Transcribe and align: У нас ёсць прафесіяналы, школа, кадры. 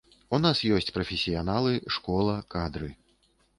У 0.37 0.37
нас 0.45 0.61
ёсць 0.77 0.89
прафесіяналы, 0.95 1.75
школа, 1.99 2.35
кадры. 2.57 2.93